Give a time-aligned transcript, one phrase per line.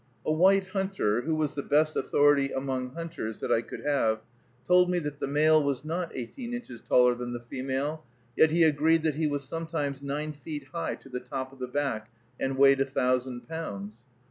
[0.25, 4.21] A white hunter, who was the best authority among hunters that I could have,
[4.67, 8.03] told me that the male was not eighteen inches taller than the female;
[8.35, 11.67] yet he agreed that he was sometimes nine feet high to the top of the
[11.67, 12.09] back,
[12.39, 13.99] and weighed a thousand pounds.